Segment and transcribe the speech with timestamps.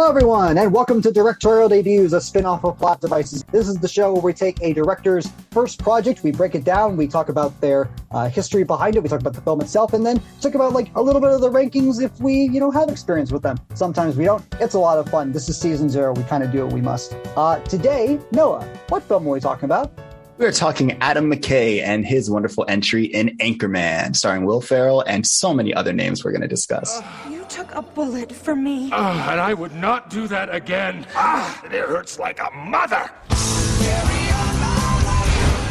[0.00, 3.44] Hello, everyone, and welcome to Directorial Debuts, a spin off of Plot Devices.
[3.52, 6.96] This is the show where we take a director's first project, we break it down,
[6.96, 10.04] we talk about their uh, history behind it, we talk about the film itself, and
[10.06, 12.88] then talk about like a little bit of the rankings if we, you know, have
[12.88, 13.58] experience with them.
[13.74, 14.42] Sometimes we don't.
[14.58, 15.32] It's a lot of fun.
[15.32, 16.14] This is season zero.
[16.14, 17.14] We kind of do what we must.
[17.36, 19.92] Uh, today, Noah, what film are we talking about?
[20.40, 25.52] We're talking Adam McKay and his wonderful entry in Anchorman, starring Will Ferrell and so
[25.52, 26.98] many other names we're going to discuss.
[27.28, 28.88] You took a bullet for me.
[28.90, 31.06] Ah, and I would not do that again.
[31.14, 33.10] Ah, it hurts like a mother.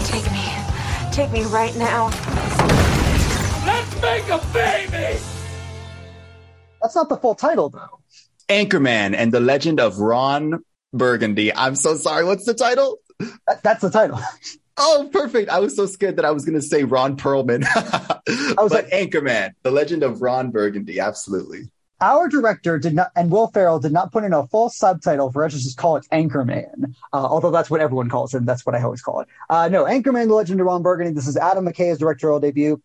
[0.06, 0.48] Take me.
[1.12, 2.10] Take me right now.
[3.66, 5.20] Let's make a baby.
[6.80, 8.02] That's not the full title, though.
[8.48, 11.52] Anchorman and the Legend of Ron Burgundy.
[11.56, 12.24] I'm so sorry.
[12.24, 13.00] What's the title?
[13.20, 14.20] That, that's the title.
[14.78, 15.50] Oh, perfect.
[15.50, 17.66] I was so scared that I was going to say Ron Perlman.
[17.76, 21.00] I was but like, Anchorman, the legend of Ron Burgundy.
[21.00, 21.70] Absolutely.
[22.02, 25.44] Our director did not, and Will Ferrell did not put in a full subtitle for
[25.44, 28.38] us to just call it Anchorman, uh, although that's what everyone calls it.
[28.38, 29.28] And that's what I always call it.
[29.50, 31.12] Uh, no, Anchorman, the legend of Ron Burgundy.
[31.12, 32.82] This is Adam McKay's directorial debut.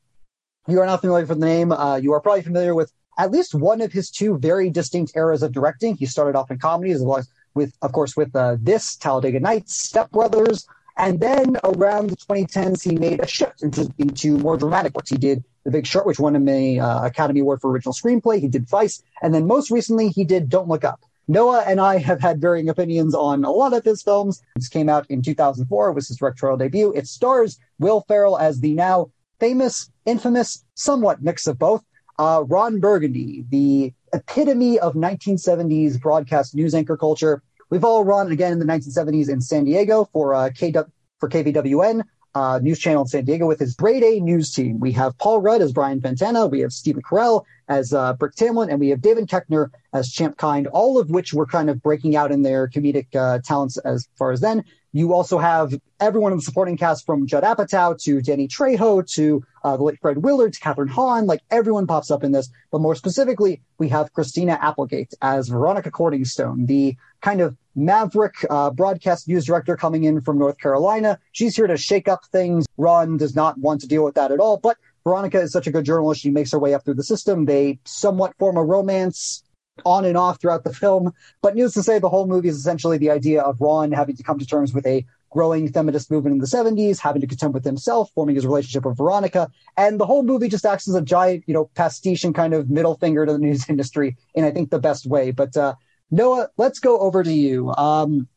[0.66, 1.70] You are not familiar with the name.
[1.70, 5.44] Uh, you are probably familiar with at least one of his two very distinct eras
[5.44, 5.96] of directing.
[5.96, 9.40] He started off in comedies, as well as with, of course, with uh, this Talladega
[9.40, 10.66] Nights, Step Brothers,
[10.96, 15.10] and then around the 2010s, he made a shift into, into more dramatic works.
[15.10, 18.40] He did The Big Short, which won him a uh, Academy Award for Original Screenplay.
[18.40, 21.00] He did Vice, and then most recently, he did Don't Look Up.
[21.26, 24.42] Noah and I have had varying opinions on a lot of his films.
[24.56, 25.88] This came out in 2004.
[25.88, 26.92] It was his directorial debut.
[26.92, 29.10] It stars Will Ferrell as the now
[29.40, 31.82] famous, infamous, somewhat mix of both,
[32.18, 37.42] uh, Ron Burgundy, the epitome of 1970s broadcast news anchor culture.
[37.68, 40.86] We've all run again in the 1970s in San Diego for uh, KW,
[41.18, 42.02] for KVWN
[42.34, 44.80] uh, news channel in San Diego with his grade A news team.
[44.80, 48.70] We have Paul Rudd as Brian Fantana, we have Stephen Carell as uh, Brick Tamland,
[48.70, 52.16] and we have David Koechner as Champ Kind, all of which were kind of breaking
[52.16, 54.64] out in their comedic uh, talents as far as then.
[54.92, 59.44] You also have everyone in the supporting cast from Judd Apatow to Danny Trejo to
[59.64, 61.26] uh, the late Fred Willard to Kathryn Hahn.
[61.26, 62.48] Like everyone pops up in this.
[62.70, 68.70] But more specifically, we have Christina Applegate as Veronica Corningstone, the kind of maverick uh,
[68.70, 71.18] broadcast news director coming in from North Carolina.
[71.32, 72.66] She's here to shake up things.
[72.76, 74.58] Ron does not want to deal with that at all.
[74.58, 76.20] But Veronica is such a good journalist.
[76.20, 77.46] She makes her way up through the system.
[77.46, 79.42] They somewhat form a romance
[79.86, 81.12] on and off throughout the film.
[81.40, 84.22] But needless to say, the whole movie is essentially the idea of Ron having to
[84.22, 87.64] come to terms with a growing feminist movement in the 70s, having to contend with
[87.64, 89.50] himself, forming his relationship with Veronica.
[89.76, 92.70] And the whole movie just acts as a giant, you know, pastiche and kind of
[92.70, 95.32] middle finger to the news industry in, I think, the best way.
[95.32, 95.74] But uh,
[96.10, 97.72] Noah, let's go over to you.
[97.74, 98.28] Um,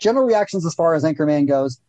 [0.00, 1.80] general reactions as far as Anchorman goes.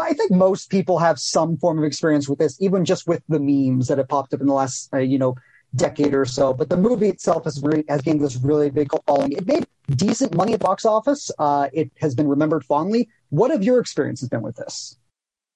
[0.00, 3.40] I think most people have some form of experience with this, even just with the
[3.40, 5.34] memes that have popped up in the last, uh, you know,
[5.74, 6.52] decade or so.
[6.52, 9.32] But the movie itself has, re- has gained this really big following.
[9.32, 9.66] It made
[9.96, 11.30] decent money at box office.
[11.38, 13.08] Uh, it has been remembered fondly.
[13.30, 14.96] What have your experiences been with this?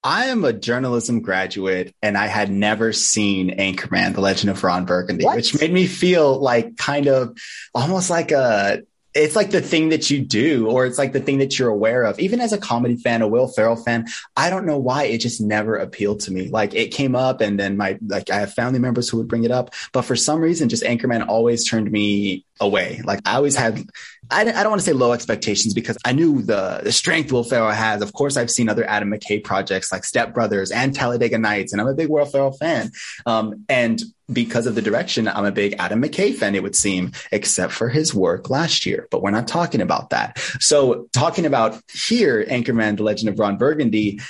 [0.03, 4.85] I am a journalism graduate and I had never seen Anchorman, The Legend of Ron
[4.85, 5.37] Burgundy, what?
[5.37, 7.39] which made me feel like kind of
[7.75, 8.83] almost like a
[9.15, 12.03] it's like the thing that you do, or it's like the thing that you're aware
[12.03, 12.19] of.
[12.19, 15.41] Even as a comedy fan, a Will Ferrell fan, I don't know why it just
[15.41, 16.49] never appealed to me.
[16.49, 19.45] Like it came up, and then my like I have family members who would bring
[19.45, 23.01] it up, but for some reason, just Anchorman always turned me away.
[23.05, 23.85] Like I always had,
[24.31, 27.45] I, I don't want to say low expectations because I knew the, the strength Will
[27.45, 28.03] Ferrell has.
[28.03, 31.81] Of course, I've seen other Adam McKay projects like Step Brothers and Talladega Nights, and
[31.81, 32.93] I'm a big Will Ferrell fan.
[33.27, 34.01] Um, and
[34.33, 37.89] because of the direction, I'm a big Adam McKay fan, it would seem, except for
[37.89, 39.09] his work last year.
[39.11, 40.39] But we're not talking about that.
[40.61, 44.21] So talking about here, Anchorman, The Legend of Ron Burgundy,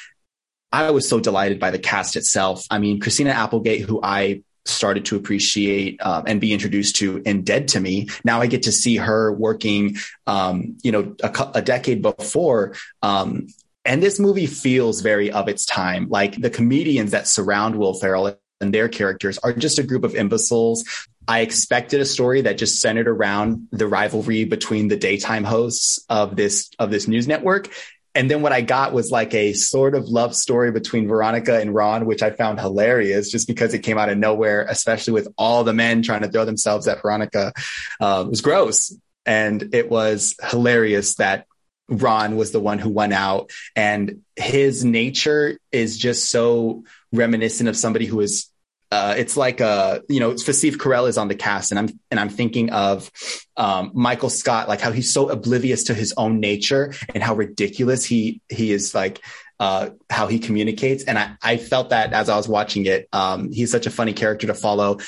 [0.73, 2.65] I was so delighted by the cast itself.
[2.69, 7.45] I mean, Christina Applegate, who I started to appreciate um, and be introduced to and
[7.45, 8.09] Dead to Me.
[8.25, 12.75] Now I get to see her working, um, you know, a, a decade before.
[13.03, 13.49] Um,
[13.85, 16.09] and this movie feels very of its time.
[16.09, 20.15] Like the comedians that surround Will Ferrell and their characters are just a group of
[20.15, 20.84] imbeciles.
[21.27, 26.37] I expected a story that just centered around the rivalry between the daytime hosts of
[26.37, 27.71] this of this news network
[28.15, 31.75] and then what I got was like a sort of love story between Veronica and
[31.75, 35.65] Ron, which I found hilarious just because it came out of nowhere, especially with all
[35.65, 37.53] the men trying to throw themselves at Veronica.
[38.01, 38.97] Uh, it was gross.
[39.27, 41.47] And it was hilarious that
[41.89, 47.77] Ron was the one who went out and his nature is just so reminiscent of
[47.77, 48.49] somebody who is
[48.95, 52.21] uh, it's like uh, you know, Steve Carell is on the cast, and I'm and
[52.21, 53.11] I'm thinking of
[53.57, 58.05] um, Michael Scott, like how he's so oblivious to his own nature and how ridiculous
[58.05, 59.21] he he is, like
[59.59, 61.03] uh, how he communicates.
[61.05, 64.13] And I I felt that as I was watching it, um, he's such a funny
[64.13, 64.99] character to follow.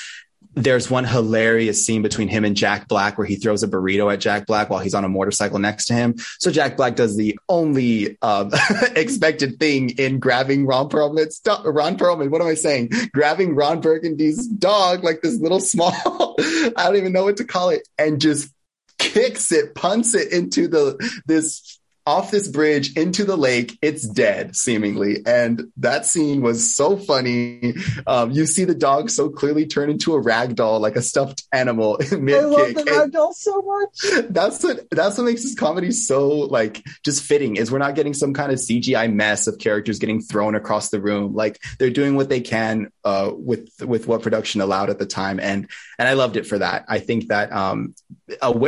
[0.57, 4.19] There's one hilarious scene between him and Jack Black where he throws a burrito at
[4.19, 6.15] Jack Black while he's on a motorcycle next to him.
[6.39, 8.51] So Jack Black does the only um,
[8.95, 12.29] expected thing in grabbing Ron Perlman's Ron Perlman.
[12.29, 12.91] What am I saying?
[13.13, 15.93] Grabbing Ron Burgundy's dog, like this little small,
[16.39, 18.49] I don't even know what to call it, and just
[18.97, 21.76] kicks it, punts it into the this
[22.07, 23.77] off this bridge into the lake.
[23.81, 25.17] It's dead, seemingly.
[25.25, 27.75] And that scene was so funny.
[28.07, 31.43] Um, you see the dog so clearly turn into a rag doll, like a stuffed
[31.51, 34.25] animal I love the rag doll so much.
[34.29, 38.13] That's what that's what makes this comedy so like just fitting is we're not getting
[38.13, 41.33] some kind of CGI mess of characters getting thrown across the room.
[41.33, 45.39] Like they're doing what they can uh, with with what production allowed at the time,
[45.39, 45.69] and
[45.99, 46.85] and I loved it for that.
[46.87, 47.95] I think that um,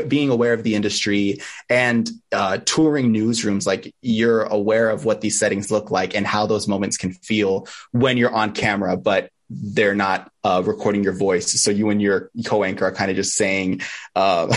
[0.07, 1.39] being aware of the industry
[1.69, 6.45] and uh, touring newsrooms, like you're aware of what these settings look like and how
[6.45, 11.51] those moments can feel when you're on camera, but they're not uh, recording your voice.
[11.61, 13.81] So you and your co-anchor are kind of just saying,
[14.15, 14.47] uh,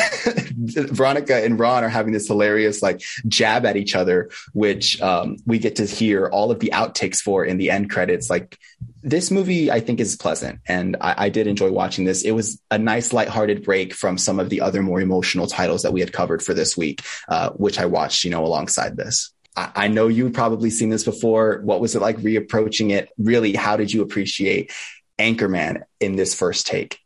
[0.54, 5.58] Veronica and Ron are having this hilarious like jab at each other, which um, we
[5.58, 8.28] get to hear all of the outtakes for in the end credits.
[8.28, 8.58] Like
[9.02, 12.22] this movie, I think is pleasant and I, I did enjoy watching this.
[12.22, 15.92] It was a nice lighthearted break from some of the other more emotional titles that
[15.92, 19.32] we had covered for this week, uh, which I watched, you know, alongside this.
[19.54, 21.60] I know you've probably seen this before.
[21.62, 23.10] What was it like reapproaching it?
[23.18, 24.72] Really, how did you appreciate
[25.18, 26.98] Anchorman in this first take?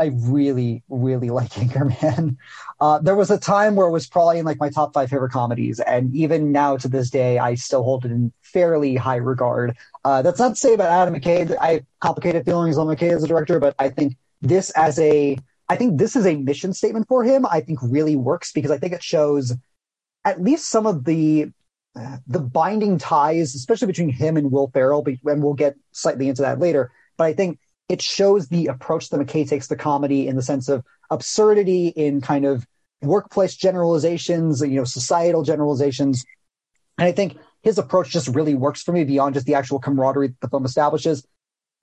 [0.00, 2.36] I really, really like Anchorman.
[2.80, 5.30] Uh, there was a time where it was probably in like my top five favorite
[5.30, 9.76] comedies, and even now to this day, I still hold it in fairly high regard.
[10.04, 11.54] Uh, that's not to say about Adam McKay.
[11.60, 15.36] I have complicated feelings on McKay as a director, but I think this as a,
[15.68, 17.44] I think this is a mission statement for him.
[17.44, 19.52] I think really works because I think it shows
[20.24, 21.52] at least some of the
[22.26, 26.60] the binding ties, especially between him and Will Ferrell, and we'll get slightly into that
[26.60, 26.92] later.
[27.16, 27.58] But I think
[27.90, 32.20] it shows the approach that McKay takes to comedy in the sense of absurdity in
[32.20, 32.64] kind of
[33.02, 36.24] workplace generalizations, you know, societal generalizations.
[36.98, 40.28] And I think his approach just really works for me beyond just the actual camaraderie
[40.28, 41.26] that the film establishes.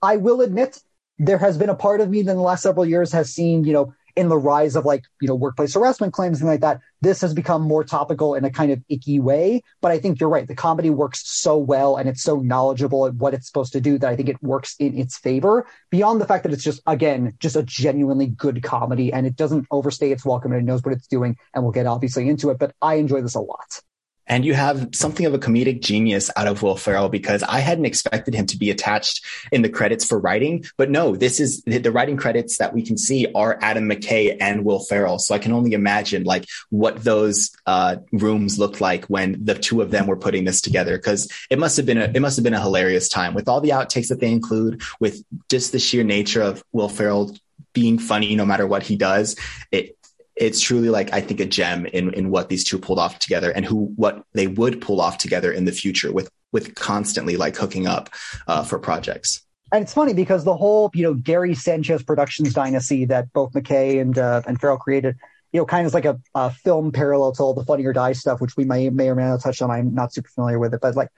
[0.00, 0.80] I will admit
[1.18, 3.64] there has been a part of me that in the last several years has seen,
[3.64, 6.80] you know, in the rise of like, you know, workplace harassment claims and like that,
[7.00, 9.62] this has become more topical in a kind of icky way.
[9.80, 10.48] But I think you're right.
[10.48, 13.96] The comedy works so well and it's so knowledgeable at what it's supposed to do
[13.98, 17.34] that I think it works in its favor beyond the fact that it's just, again,
[17.38, 20.94] just a genuinely good comedy and it doesn't overstay its welcome and it knows what
[20.94, 21.36] it's doing.
[21.54, 23.80] And we'll get obviously into it, but I enjoy this a lot.
[24.28, 27.86] And you have something of a comedic genius out of Will Ferrell because I hadn't
[27.86, 30.64] expected him to be attached in the credits for writing.
[30.76, 34.64] But no, this is the writing credits that we can see are Adam McKay and
[34.64, 35.18] Will Ferrell.
[35.18, 39.80] So I can only imagine like what those uh, rooms looked like when the two
[39.80, 40.96] of them were putting this together.
[40.96, 43.60] Because it must have been a it must have been a hilarious time with all
[43.60, 47.34] the outtakes that they include, with just the sheer nature of Will Ferrell
[47.72, 49.36] being funny no matter what he does.
[49.70, 49.97] It
[50.40, 53.50] it's truly like I think a gem in in what these two pulled off together
[53.50, 57.56] and who what they would pull off together in the future with with constantly like
[57.56, 58.10] hooking up
[58.46, 59.42] uh, for projects.
[59.70, 64.00] And it's funny because the whole you know Gary Sanchez Productions dynasty that both McKay
[64.00, 65.16] and uh, and Ferrell created,
[65.52, 68.12] you know, kind of like a, a, film parallel to all the Funny or Die
[68.12, 69.70] stuff, which we may may or may not touch on.
[69.70, 71.10] I'm not super familiar with it, but like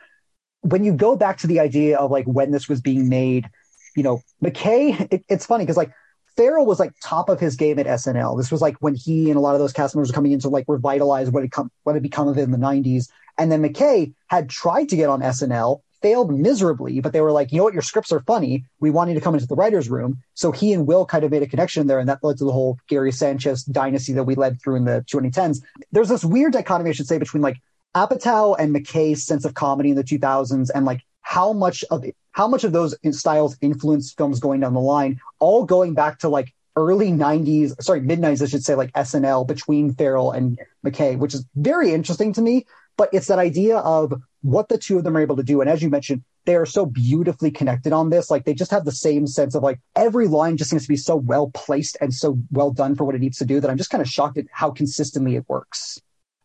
[0.62, 3.48] when you go back to the idea of like when this was being made,
[3.96, 5.92] you know, McKay, it, it's funny because like
[6.40, 8.34] Ferrell was like top of his game at SNL.
[8.38, 10.40] This was like when he and a lot of those cast members were coming in
[10.40, 13.10] to like revitalize what had come, what had become of it in the '90s.
[13.36, 17.52] And then McKay had tried to get on SNL, failed miserably, but they were like,
[17.52, 18.64] you know what, your scripts are funny.
[18.80, 20.22] We want you to come into the writers' room.
[20.32, 22.52] So he and Will kind of made a connection there, and that led to the
[22.52, 25.60] whole Gary Sanchez dynasty that we led through in the 2010s.
[25.92, 27.58] There's this weird dichotomy, I should say, between like
[27.94, 32.48] Apatow and McKay's sense of comedy in the 2000s and like how much of how
[32.48, 36.54] much of those styles influence films going down the line, all going back to like
[36.76, 41.34] early 90s, sorry, mid 90s, I should say, like SNL between Ferrell and McKay, which
[41.34, 42.66] is very interesting to me.
[42.96, 45.60] But it's that idea of what the two of them are able to do.
[45.60, 48.30] And as you mentioned, they are so beautifully connected on this.
[48.30, 50.96] Like they just have the same sense of like every line just seems to be
[50.96, 53.76] so well placed and so well done for what it needs to do that I'm
[53.76, 56.00] just kind of shocked at how consistently it works.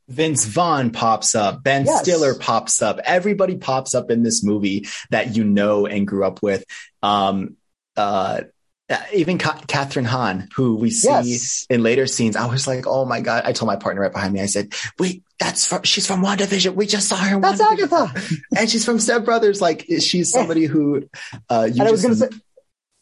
[0.08, 2.02] Vince Vaughn pops up, Ben yes.
[2.02, 6.42] Stiller pops up, everybody pops up in this movie that you know and grew up
[6.44, 6.64] with.
[7.02, 7.58] Um,
[7.98, 8.42] uh,
[9.14, 11.66] even Kathryn Hahn, who we see yes.
[11.72, 14.32] in later scenes, I was like, "Oh my god!" I told my partner right behind
[14.32, 16.76] me, I said, "Wait, that's from, she's from WandaVision.
[16.76, 17.40] We just saw her.
[17.40, 18.14] that's Agatha,
[18.56, 19.60] and she's from Step Brothers.
[19.60, 21.10] Like she's somebody who."
[21.50, 22.30] Uh, and I was to say,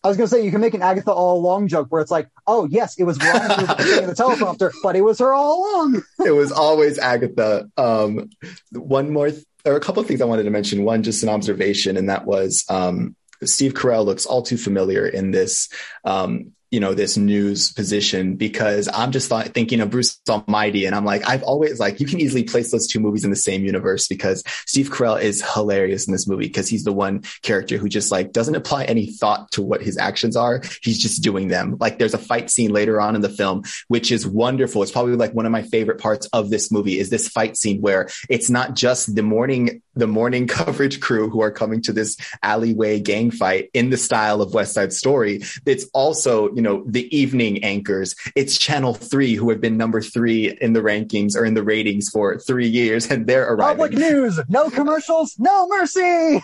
[0.03, 2.12] I was going to say you can make an Agatha all along joke where it's
[2.12, 6.03] like, oh yes, it was wrong the teleprompter, but it was her all along.
[6.25, 7.69] it was always Agatha.
[7.77, 8.29] Um,
[8.72, 10.83] one more, th- or a couple of things I wanted to mention.
[10.83, 15.31] One, just an observation, and that was um, Steve Carell looks all too familiar in
[15.31, 15.69] this.
[16.03, 21.05] Um, you know this news position because I'm just thinking of Bruce Almighty, and I'm
[21.05, 24.07] like, I've always like you can easily place those two movies in the same universe
[24.07, 28.11] because Steve Carell is hilarious in this movie because he's the one character who just
[28.11, 30.63] like doesn't apply any thought to what his actions are.
[30.81, 31.77] He's just doing them.
[31.79, 34.81] Like there's a fight scene later on in the film which is wonderful.
[34.81, 37.81] It's probably like one of my favorite parts of this movie is this fight scene
[37.81, 42.17] where it's not just the morning the morning coverage crew who are coming to this
[42.41, 45.41] alleyway gang fight in the style of West Side Story.
[45.65, 48.15] It's also, you know, the evening anchors.
[48.35, 52.09] It's Channel 3 who have been number three in the rankings or in the ratings
[52.09, 53.77] for three years and they're arriving.
[53.77, 56.43] Public news, no commercials, no mercy.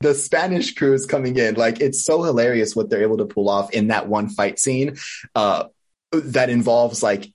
[0.00, 1.54] The Spanish crew is coming in.
[1.54, 4.96] Like it's so hilarious what they're able to pull off in that one fight scene
[5.34, 5.64] uh,
[6.12, 7.32] that involves like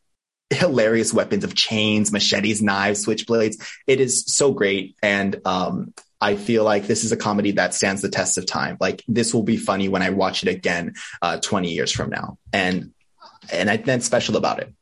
[0.52, 3.56] hilarious weapons of chains, machetes, knives, switchblades.
[3.88, 4.96] It is so great.
[5.02, 8.78] And um, I feel like this is a comedy that stands the test of time.
[8.80, 12.38] Like this will be funny when I watch it again uh, 20 years from now.
[12.54, 12.92] And
[13.52, 14.74] and I, that's special about it.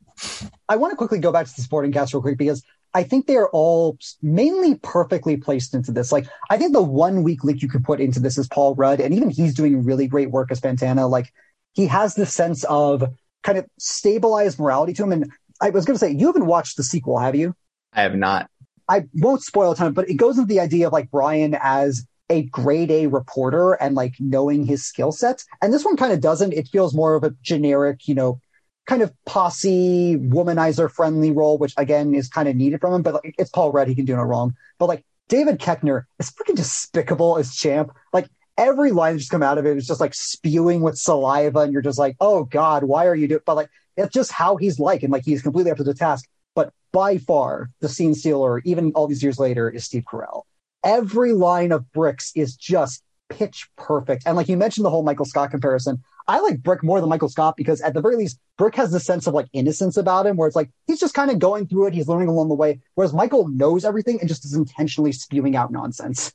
[0.68, 2.62] I want to quickly go back to the supporting cast real quick because
[2.92, 6.12] I think they are all mainly perfectly placed into this.
[6.12, 9.00] Like, I think the one weak link you could put into this is Paul Rudd,
[9.00, 11.08] and even he's doing really great work as Fantana.
[11.08, 11.32] Like,
[11.72, 13.04] he has this sense of
[13.42, 15.12] kind of stabilized morality to him.
[15.12, 17.54] And I was going to say, you haven't watched the sequel, have you?
[17.92, 18.48] I have not.
[18.88, 22.06] I won't spoil a ton, but it goes into the idea of like Brian as
[22.28, 25.44] a grade A reporter and like knowing his skill sets.
[25.60, 26.52] And this one kind of doesn't.
[26.52, 28.40] It feels more of a generic, you know,
[28.86, 33.02] kind of posse womanizer friendly role, which again is kind of needed from him.
[33.02, 34.54] But like, it's Paul Rudd; he can do no wrong.
[34.78, 37.92] But like David Koechner is freaking despicable as champ.
[38.12, 41.60] Like every line that just come out of it is just like spewing with saliva,
[41.60, 43.38] and you're just like, oh god, why are you doing?
[43.38, 43.44] It?
[43.44, 43.70] But like
[44.00, 46.28] it's just how he's like, and like he's completely up to the task.
[46.54, 50.42] But by far, the scene stealer, even all these years later, is Steve Carell.
[50.84, 54.24] Every line of Bricks is just pitch perfect.
[54.26, 57.28] And like you mentioned the whole Michael Scott comparison, I like Brick more than Michael
[57.28, 60.36] Scott because at the very least, Brick has this sense of like innocence about him
[60.36, 62.80] where it's like he's just kind of going through it, he's learning along the way.
[62.94, 66.32] Whereas Michael knows everything and just is intentionally spewing out nonsense.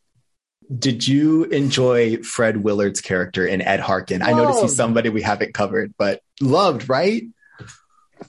[0.80, 4.22] Did you enjoy Fred Willard's character in Ed Harken?
[4.22, 4.32] Loved.
[4.32, 7.24] I noticed he's somebody we haven't covered, but loved, right?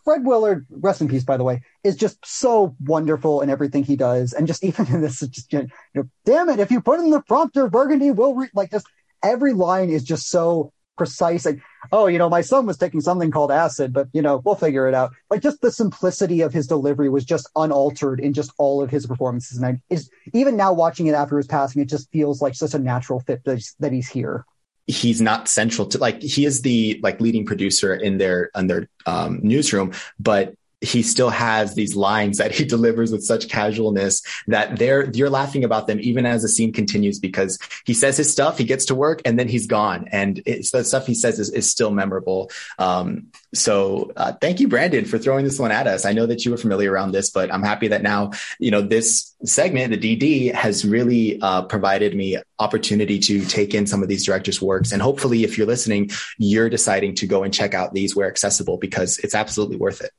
[0.05, 3.97] Fred Willard, rest in peace, by the way, is just so wonderful in everything he
[3.97, 7.11] does, and just even in this, just you know, damn it, if you put in
[7.11, 8.87] the prompter, Burgundy will re-, like just
[9.23, 11.45] every line is just so precise.
[11.45, 11.61] Like,
[11.93, 14.89] oh, you know, my son was taking something called acid, but you know, we'll figure
[14.89, 15.13] it out.
[15.31, 19.07] Like, just the simplicity of his delivery was just unaltered in just all of his
[19.07, 22.55] performances, and I is even now watching it after his passing, it just feels like
[22.55, 24.45] such a natural fit that he's, that he's here
[24.87, 28.89] he's not central to like he is the like leading producer in their in their
[29.07, 30.55] um, newsroom but
[30.87, 35.65] he still has these lines that he delivers with such casualness that they're you're laughing
[35.65, 38.95] about them even as the scene continues because he says his stuff, he gets to
[38.95, 42.51] work, and then he's gone, and it's the stuff he says is, is still memorable.
[42.79, 46.05] Um, so uh, thank you, Brandon, for throwing this one at us.
[46.05, 48.81] I know that you were familiar around this, but I'm happy that now you know
[48.81, 54.09] this segment, the DD, has really uh, provided me opportunity to take in some of
[54.09, 57.95] these directors' works, and hopefully, if you're listening, you're deciding to go and check out
[57.95, 60.13] these where accessible because it's absolutely worth it.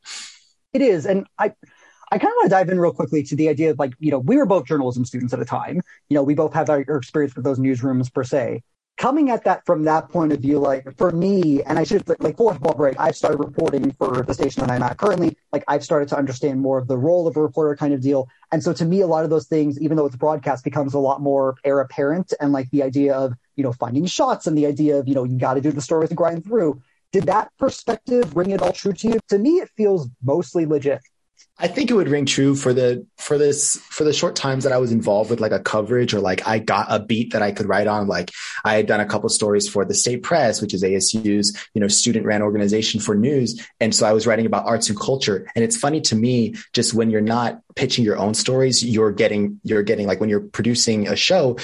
[0.73, 1.05] It is.
[1.05, 1.53] And I,
[2.11, 4.11] I kind of want to dive in real quickly to the idea of like, you
[4.11, 5.81] know, we were both journalism students at a time.
[6.09, 8.63] You know, we both have our experience with those newsrooms per se.
[8.97, 12.35] Coming at that from that point of view, like for me, and I should like
[12.35, 15.37] for football break, I've started reporting for the station that I'm at currently.
[15.51, 18.27] Like I've started to understand more of the role of a reporter kind of deal.
[18.51, 20.99] And so to me, a lot of those things, even though it's broadcast, becomes a
[20.99, 24.65] lot more heir apparent and like the idea of, you know, finding shots and the
[24.65, 26.81] idea of, you know, you got to do the stories and grind through.
[27.11, 29.19] Did that perspective ring it all true to you?
[29.29, 31.01] To me, it feels mostly legit.
[31.59, 34.73] I think it would ring true for the for this for the short times that
[34.73, 37.51] I was involved with like a coverage or like I got a beat that I
[37.51, 38.07] could write on.
[38.07, 38.31] Like
[38.63, 41.87] I had done a couple stories for the State Press, which is ASU's you know
[41.87, 45.49] student ran organization for news, and so I was writing about arts and culture.
[45.55, 49.59] And it's funny to me just when you're not pitching your own stories, you're getting
[49.63, 51.57] you're getting like when you're producing a show.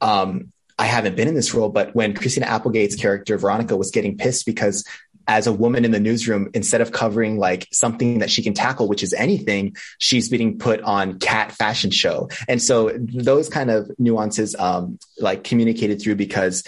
[0.00, 4.16] Um, I haven't been in this role, but when Christina Applegate's character Veronica was getting
[4.16, 4.82] pissed because
[5.28, 8.88] as a woman in the newsroom, instead of covering like something that she can tackle,
[8.88, 12.30] which is anything, she's being put on cat fashion show.
[12.48, 16.64] And so those kind of nuances, um, like communicated through because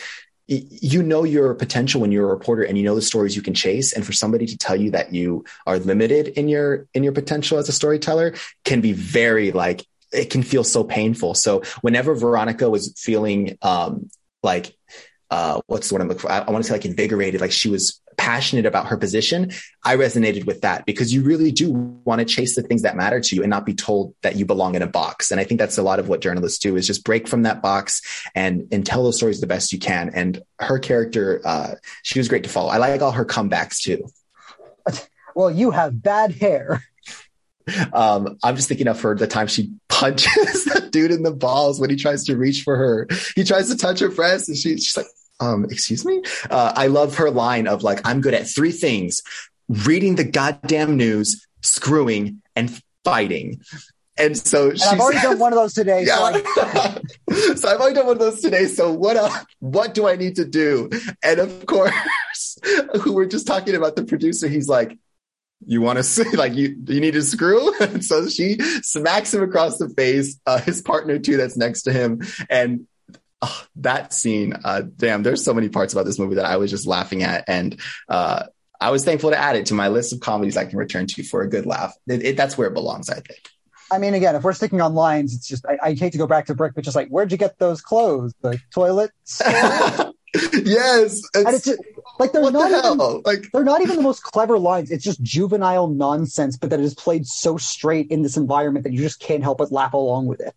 [0.46, 3.54] you know your potential when you're a reporter and you know the stories you can
[3.54, 7.12] chase and for somebody to tell you that you are limited in your in your
[7.12, 11.34] potential as a storyteller can be very like it can feel so painful.
[11.34, 14.10] So whenever Veronica was feeling um,
[14.42, 14.74] like
[15.32, 16.30] uh, what's the word I'm looking for?
[16.30, 19.50] I, I want to say like invigorated, like she was passionate about her position,
[19.82, 23.18] I resonated with that because you really do want to chase the things that matter
[23.18, 25.30] to you and not be told that you belong in a box.
[25.30, 27.62] And I think that's a lot of what journalists do is just break from that
[27.62, 28.02] box
[28.34, 30.10] and and tell those stories the best you can.
[30.14, 32.68] And her character, uh, she was great to follow.
[32.68, 34.06] I like all her comebacks too.
[35.34, 36.84] Well, you have bad hair.
[37.92, 39.70] Um, I'm just thinking of her the time she
[40.02, 43.08] punches that dude in the balls when he tries to reach for her.
[43.36, 45.06] He tries to touch her breast and she, she's like,
[45.40, 46.22] um, excuse me.
[46.50, 49.22] Uh, I love her line of like, I'm good at three things:
[49.68, 53.60] reading the goddamn news, screwing, and fighting.
[54.18, 56.04] And so and I've already done one of those today.
[56.06, 56.38] Yeah.
[56.54, 58.66] So, so I've already done one of those today.
[58.66, 60.90] So what uh, what do I need to do?
[61.24, 61.94] And of course,
[63.02, 64.96] who we're just talking about the producer, he's like,
[65.66, 69.78] you want to see like you you need to screw so she smacks him across
[69.78, 72.86] the face uh, his partner too that's next to him and
[73.42, 76.70] oh, that scene, uh, damn, there's so many parts about this movie that I was
[76.70, 77.44] just laughing at.
[77.48, 77.78] And,
[78.08, 78.44] uh,
[78.80, 81.22] I was thankful to add it to my list of comedies I can return to
[81.22, 81.94] for a good laugh.
[82.08, 83.48] It, it, that's where it belongs, I think.
[83.92, 86.26] I mean, again, if we're sticking on lines, it's just I, I hate to go
[86.26, 88.34] back to Brick, but just like, where'd you get those clothes?
[88.40, 89.12] The toilet?
[89.38, 91.78] yes, it's, and it's just,
[92.18, 94.90] like they're what not the even, like they're not even the most clever lines.
[94.90, 99.00] It's just juvenile nonsense, but that is played so straight in this environment that you
[99.00, 100.54] just can't help but laugh along with it.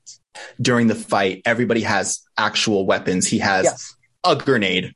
[0.61, 3.27] during the fight, everybody has actual weapons.
[3.27, 3.95] He has Yes.
[4.23, 4.93] a grenade.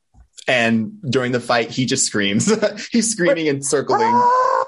[0.47, 2.51] And during the fight, he just screams.
[2.91, 4.01] He's screaming and circling.
[4.03, 4.65] Ah!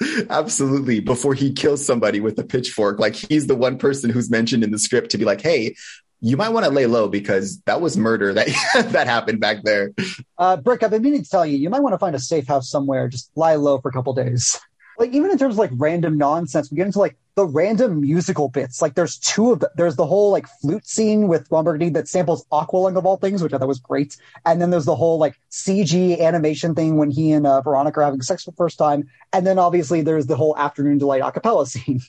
[0.30, 1.00] Absolutely.
[1.00, 2.98] Before he kills somebody with a pitchfork.
[2.98, 5.74] Like he's the one person who's mentioned in the script to be like, hey,
[6.20, 8.48] you might want to lay low because that was murder that
[8.90, 9.92] that happened back there.
[10.36, 12.46] Uh, Brick, I've been meaning to tell you, you might want to find a safe
[12.46, 13.08] house somewhere.
[13.08, 14.58] Just lie low for a couple days.
[14.98, 18.48] Like even in terms of like random nonsense, we get into like the random musical
[18.48, 18.82] bits.
[18.82, 22.44] Like there's two of the, there's the whole like flute scene with Ron that samples
[22.50, 24.16] Aqualung of all things, which I thought was great.
[24.44, 28.04] And then there's the whole like CG animation thing when he and uh, Veronica are
[28.04, 29.08] having sex for the first time.
[29.32, 32.00] And then obviously there's the whole afternoon delight a cappella scene.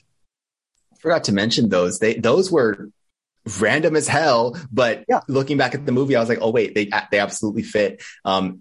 [0.98, 2.00] Forgot to mention those.
[2.00, 2.90] They those were
[3.60, 5.20] random as hell, but Yeah.
[5.28, 8.02] looking back at the movie, I was like, oh wait, they they absolutely fit.
[8.24, 8.60] Um,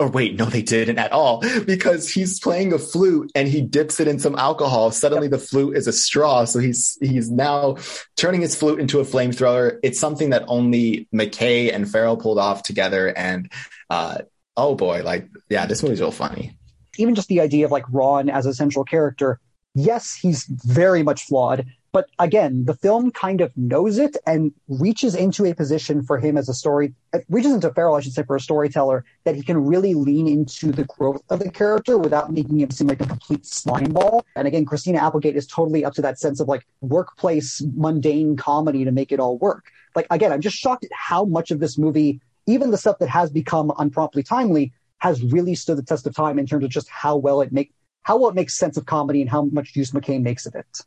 [0.00, 3.98] or wait, no, they didn't at all because he's playing a flute and he dips
[3.98, 4.92] it in some alcohol.
[4.92, 7.76] Suddenly, the flute is a straw, so he's he's now
[8.16, 9.78] turning his flute into a flamethrower.
[9.82, 13.50] It's something that only McKay and Ferrell pulled off together, and
[13.90, 14.18] uh,
[14.56, 16.56] oh boy, like yeah, this movie's real funny.
[16.96, 19.40] even just the idea of like Ron as a central character,
[19.74, 21.66] yes, he's very much flawed.
[21.90, 26.36] But again, the film kind of knows it and reaches into a position for him
[26.36, 26.94] as a story,
[27.28, 30.70] reaches into Ferrell, I should say, for a storyteller that he can really lean into
[30.70, 34.26] the growth of the character without making him seem like a complete slime ball.
[34.36, 38.84] And again, Christina Applegate is totally up to that sense of like workplace mundane comedy
[38.84, 39.64] to make it all work.
[39.96, 43.08] Like again, I'm just shocked at how much of this movie, even the stuff that
[43.08, 46.88] has become unpromptly timely, has really stood the test of time in terms of just
[46.88, 47.72] how well it make
[48.02, 50.82] how well it makes sense of comedy and how much use McCain makes of it.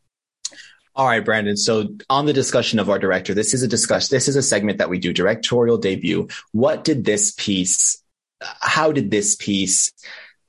[0.93, 1.56] All right, Brandon.
[1.56, 4.10] So on the discussion of our director, this is a discussion.
[4.12, 6.27] This is a segment that we do directorial debut.
[6.51, 8.04] What did this piece?
[8.41, 9.93] How did this piece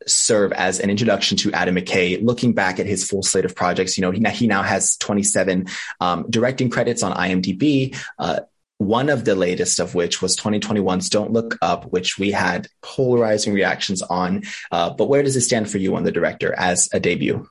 [0.07, 2.25] serve as an introduction to Adam McKay?
[2.25, 4.97] Looking back at his full slate of projects, you know, he, now- he now has
[4.97, 5.67] 27
[6.01, 7.97] um, directing credits on IMDb.
[8.19, 8.41] Uh,
[8.79, 13.55] one of the latest of which was 2021's Don't Look Up, which we had polarizing
[13.55, 14.43] reactions on.
[14.73, 17.49] Uh, but where does it stand for you on the director as a debut?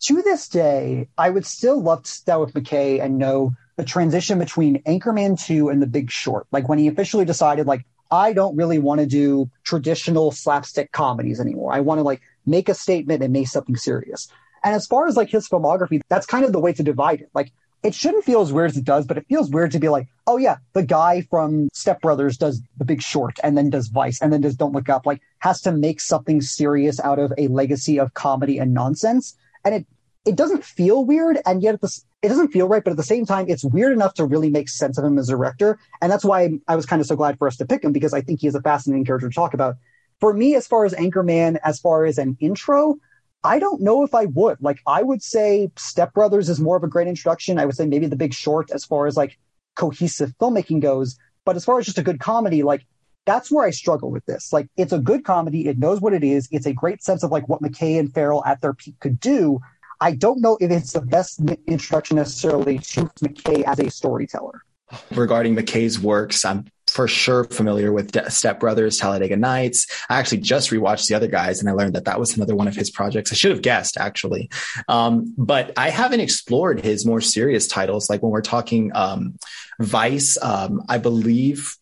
[0.00, 4.38] To this day, I would still love to start with McKay and know the transition
[4.38, 6.46] between Anchorman 2 and The Big Short.
[6.52, 11.40] Like when he officially decided, like, I don't really want to do traditional slapstick comedies
[11.40, 11.72] anymore.
[11.72, 14.28] I want to like make a statement and make something serious.
[14.64, 17.30] And as far as like his filmography, that's kind of the way to divide it.
[17.32, 19.88] Like it shouldn't feel as weird as it does, but it feels weird to be
[19.88, 23.88] like, oh yeah, the guy from Step Brothers does The Big Short and then does
[23.88, 27.32] Vice and then does Don't Look Up, like has to make something serious out of
[27.38, 29.36] a legacy of comedy and nonsense.
[29.64, 29.86] And it
[30.26, 31.90] it doesn't feel weird, and yet the,
[32.22, 32.84] it doesn't feel right.
[32.84, 35.28] But at the same time, it's weird enough to really make sense of him as
[35.28, 37.82] a director, and that's why I was kind of so glad for us to pick
[37.82, 39.76] him because I think he is a fascinating character to talk about.
[40.20, 42.96] For me, as far as Anchorman, as far as an intro,
[43.42, 44.58] I don't know if I would.
[44.60, 47.58] Like, I would say Step Brothers is more of a great introduction.
[47.58, 49.38] I would say maybe The Big Short as far as like
[49.76, 51.18] cohesive filmmaking goes.
[51.46, 52.84] But as far as just a good comedy, like
[53.26, 54.52] that's where I struggle with this.
[54.52, 55.68] Like, it's a good comedy.
[55.68, 56.48] It knows what it is.
[56.50, 59.60] It's a great sense of like what McKay and Ferrell at their peak could do.
[60.00, 64.62] I don't know if it's the best introduction necessarily to McKay as a storyteller.
[65.10, 66.44] regarding McKay's works.
[66.44, 69.86] I'm for sure familiar with De- Step Brothers, Talladega Nights.
[70.08, 72.66] I actually just rewatched the other guys and I learned that that was another one
[72.66, 73.30] of his projects.
[73.30, 74.50] I should have guessed actually.
[74.88, 78.10] Um, but I haven't explored his more serious titles.
[78.10, 79.36] Like when we're talking, um,
[79.78, 81.76] Vice, um, I believe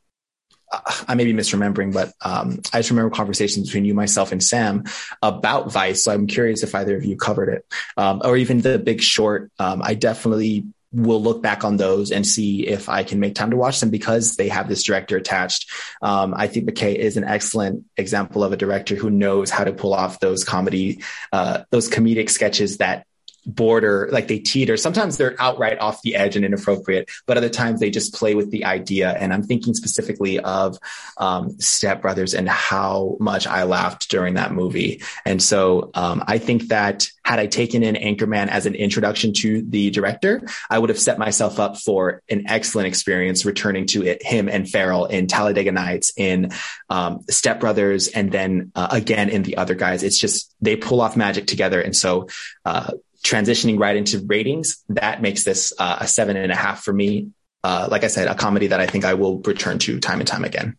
[1.09, 4.85] I may be misremembering, but um, I just remember conversations between you, myself, and Sam
[5.23, 6.05] about Vice.
[6.05, 9.51] So I'm curious if either of you covered it, um, or even The Big Short.
[9.59, 13.51] Um, I definitely will look back on those and see if I can make time
[13.51, 15.71] to watch them because they have this director attached.
[16.01, 19.73] Um, I think McKay is an excellent example of a director who knows how to
[19.73, 21.03] pull off those comedy,
[21.33, 23.07] uh, those comedic sketches that
[23.49, 24.77] border, like they teeter.
[24.77, 28.51] Sometimes they're outright off the edge and inappropriate, but other times they just play with
[28.51, 29.11] the idea.
[29.13, 30.79] And I'm thinking specifically of
[31.17, 35.03] um, Step Brothers and how much I laughed during that movie.
[35.25, 39.63] And so um, I think that had I taken in Anchorman as an introduction to
[39.63, 44.23] the director, I would have set myself up for an excellent experience returning to it,
[44.23, 46.53] him and Ferrell in Talladega Nights, in
[46.89, 50.03] um, Step Brothers, and then uh, again in the other guys.
[50.03, 51.81] It's just they pull off magic together.
[51.81, 52.29] And so
[52.65, 52.93] uh,
[53.25, 57.31] transitioning right into ratings, that makes this uh, a seven and a half for me.
[57.65, 60.29] Uh, like I said, a comedy that I think I will return to time and
[60.29, 60.77] time again.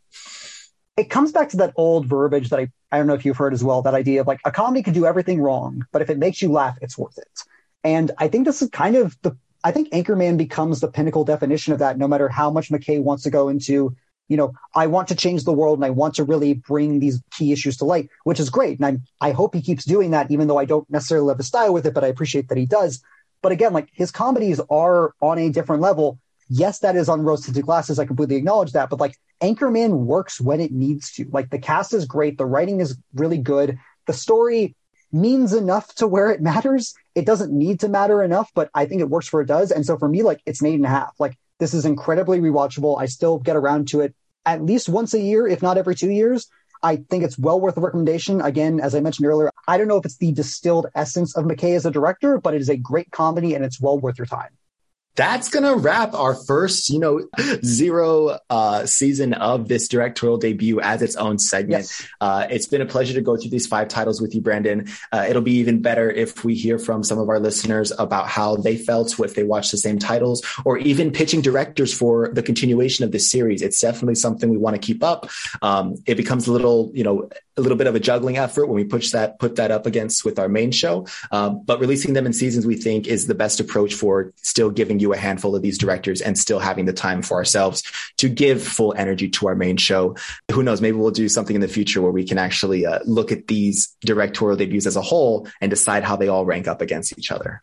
[0.95, 3.53] It comes back to that old verbiage that I, I don't know if you've heard
[3.53, 6.17] as well, that idea of like a comedy can do everything wrong, but if it
[6.17, 7.39] makes you laugh, it's worth it.
[7.83, 11.73] And I think this is kind of the, I think Anchorman becomes the pinnacle definition
[11.73, 13.95] of that, no matter how much McKay wants to go into
[14.29, 17.21] you know, I want to change the world and I want to really bring these
[17.31, 18.77] key issues to light, which is great.
[18.77, 21.43] And I'm, I hope he keeps doing that, even though I don't necessarily love the
[21.43, 23.01] style with it, but I appreciate that he does.
[23.41, 26.19] But again, like his comedies are on a different level.
[26.47, 27.99] Yes, that is on rose tinted glasses.
[27.99, 28.89] I completely acknowledge that.
[28.89, 31.27] But like Anchorman works when it needs to.
[31.31, 32.37] Like the cast is great.
[32.37, 33.77] The writing is really good.
[34.05, 34.75] The story
[35.11, 36.93] means enough to where it matters.
[37.15, 39.71] It doesn't need to matter enough, but I think it works where it does.
[39.71, 41.15] And so for me, like it's an eight and a half.
[41.19, 42.99] Like this is incredibly rewatchable.
[42.99, 46.09] I still get around to it at least once a year, if not every two
[46.09, 46.47] years.
[46.81, 48.39] I think it's well worth a recommendation.
[48.39, 51.75] Again, as I mentioned earlier, I don't know if it's the distilled essence of McKay
[51.75, 54.49] as a director, but it is a great comedy and it's well worth your time
[55.19, 57.27] that's going to wrap our first, you know,
[57.65, 61.83] zero uh, season of this directorial debut as its own segment.
[61.83, 62.07] Yes.
[62.21, 64.87] Uh, it's been a pleasure to go through these five titles with you, Brandon.
[65.11, 68.55] Uh, it'll be even better if we hear from some of our listeners about how
[68.55, 73.03] they felt if they watched the same titles or even pitching directors for the continuation
[73.03, 73.61] of this series.
[73.61, 75.29] It's definitely something we want to keep up.
[75.61, 77.29] Um, it becomes a little, you know,
[77.59, 80.25] a little bit of a juggling effort when we push that, put that up against
[80.25, 81.05] with our main show.
[81.31, 84.99] Um, but releasing them in seasons, we think is the best approach for still giving
[84.99, 87.83] you a handful of these directors and still having the time for ourselves
[88.17, 90.15] to give full energy to our main show.
[90.51, 90.81] Who knows?
[90.81, 93.95] Maybe we'll do something in the future where we can actually uh, look at these
[94.01, 97.61] directorial debuts as a whole and decide how they all rank up against each other.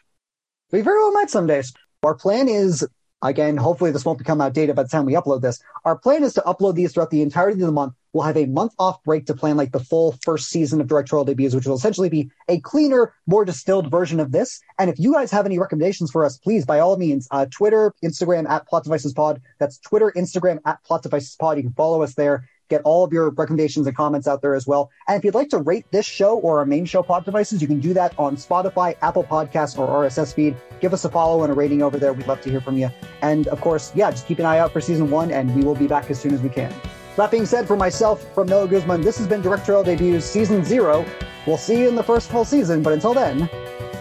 [0.71, 1.73] We very well might some days.
[2.03, 2.87] Our plan is
[3.27, 5.61] Again, hopefully this won't become outdated by the time we upload this.
[5.85, 7.95] Our plan is to upload these throughout the entirety of the month.
[8.13, 11.25] We'll have a month off break to plan like the full first season of directorial
[11.25, 14.61] debuts, which will essentially be a cleaner, more distilled version of this.
[14.79, 17.93] And if you guys have any recommendations for us, please, by all means, uh, Twitter,
[18.05, 19.43] Instagram at Plot Devices Pod.
[19.59, 21.57] That's Twitter, Instagram at Plot Devices Pod.
[21.57, 24.67] You can follow us there get all of your recommendations and comments out there as
[24.67, 24.91] well.
[25.09, 27.69] And if you'd like to rate this show or our main show pod Devices, you
[27.69, 30.57] can do that on Spotify, Apple Podcasts, or RSS feed.
[30.81, 32.13] Give us a follow and a rating over there.
[32.13, 32.91] We'd love to hear from you.
[33.23, 35.75] And of course, yeah, just keep an eye out for season one, and we will
[35.75, 36.73] be back as soon as we can.
[37.17, 41.05] That being said, for myself, from Noah Guzman, this has been Directorial Debuts Season Zero.
[41.47, 43.49] We'll see you in the first full season, but until then,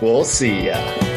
[0.02, 1.15] we'll see ya.